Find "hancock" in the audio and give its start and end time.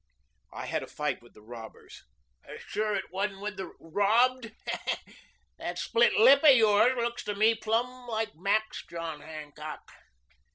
9.21-9.91